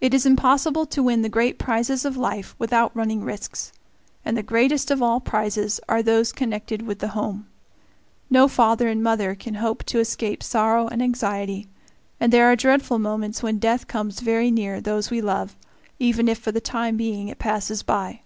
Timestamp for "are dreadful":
12.46-12.98